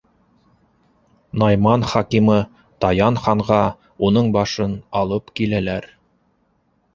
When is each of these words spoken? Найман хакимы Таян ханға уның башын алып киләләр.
Найман 1.43 1.83
хакимы 1.91 2.37
Таян 2.85 3.19
ханға 3.27 3.59
уның 4.09 4.33
башын 4.39 4.75
алып 5.03 5.31
киләләр. 5.41 5.89